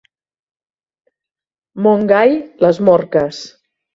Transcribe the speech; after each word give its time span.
Montgai, 1.87 2.33
les 2.65 2.83
morques. 2.91 3.45